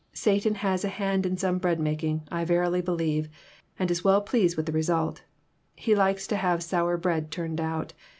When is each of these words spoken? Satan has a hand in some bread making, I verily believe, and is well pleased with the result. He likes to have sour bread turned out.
Satan 0.13 0.55
has 0.55 0.83
a 0.83 0.87
hand 0.89 1.27
in 1.27 1.37
some 1.37 1.59
bread 1.59 1.79
making, 1.79 2.27
I 2.31 2.43
verily 2.43 2.81
believe, 2.81 3.29
and 3.77 3.91
is 3.91 4.03
well 4.03 4.19
pleased 4.21 4.57
with 4.57 4.65
the 4.65 4.71
result. 4.71 5.21
He 5.75 5.93
likes 5.93 6.25
to 6.29 6.37
have 6.37 6.63
sour 6.63 6.97
bread 6.97 7.29
turned 7.29 7.61
out. 7.61 7.93